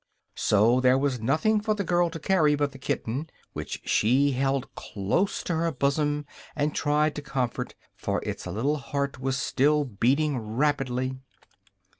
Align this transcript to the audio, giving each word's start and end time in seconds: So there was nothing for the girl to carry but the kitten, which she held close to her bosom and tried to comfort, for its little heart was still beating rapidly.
So 0.41 0.79
there 0.79 0.97
was 0.97 1.21
nothing 1.21 1.61
for 1.61 1.75
the 1.75 1.83
girl 1.83 2.09
to 2.09 2.17
carry 2.17 2.55
but 2.55 2.71
the 2.71 2.79
kitten, 2.79 3.29
which 3.53 3.83
she 3.87 4.31
held 4.31 4.73
close 4.73 5.43
to 5.43 5.53
her 5.55 5.71
bosom 5.71 6.25
and 6.55 6.73
tried 6.73 7.13
to 7.17 7.21
comfort, 7.21 7.75
for 7.93 8.19
its 8.25 8.47
little 8.47 8.77
heart 8.77 9.19
was 9.19 9.37
still 9.37 9.85
beating 9.85 10.39
rapidly. 10.39 11.19